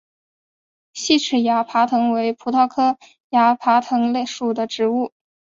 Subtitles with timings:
[0.93, 2.97] 细齿崖爬藤为葡萄科
[3.29, 5.11] 崖爬藤属的植物。